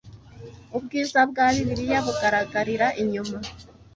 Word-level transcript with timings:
Ubwiza 0.77 1.19
bwa 1.29 1.45
Bibiliya 1.55 1.99
bugaragara 2.05 2.87
inyuma, 3.01 3.37